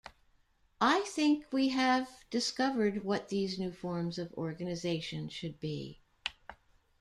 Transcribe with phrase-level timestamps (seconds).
[0.81, 5.99] I think we have discovered what these new forms of organisation should be.